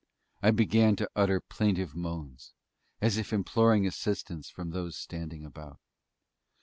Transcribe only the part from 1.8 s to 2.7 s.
moans